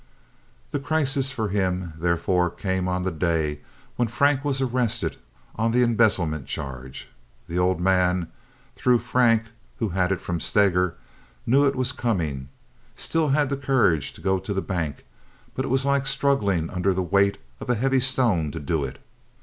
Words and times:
The 0.71 0.79
crisis 0.79 1.31
for 1.31 1.49
him 1.49 1.93
therefore 1.95 2.49
came 2.49 2.87
on 2.87 3.03
the 3.03 3.11
day 3.11 3.59
when 3.97 4.07
Frank 4.07 4.43
was 4.43 4.59
arrested 4.59 5.15
on 5.55 5.73
the 5.73 5.83
embezzlement 5.83 6.47
charge. 6.47 7.07
The 7.47 7.59
old 7.59 7.79
man, 7.79 8.27
through 8.75 8.97
Frank, 8.97 9.43
who 9.77 9.89
had 9.89 10.11
it 10.11 10.19
from 10.19 10.39
Steger, 10.39 10.95
knew 11.45 11.67
it 11.67 11.75
was 11.75 11.91
coming, 11.91 12.49
still 12.95 13.29
had 13.29 13.49
the 13.49 13.57
courage 13.57 14.11
to 14.13 14.21
go 14.21 14.39
to 14.39 14.55
the 14.55 14.59
bank 14.59 15.05
but 15.53 15.65
it 15.65 15.69
was 15.69 15.85
like 15.85 16.07
struggling 16.07 16.67
under 16.71 16.95
the 16.95 17.03
weight 17.03 17.37
of 17.59 17.69
a 17.69 17.75
heavy 17.75 17.99
stone 17.99 18.49
to 18.49 18.59
do 18.59 18.83
it. 18.83 18.97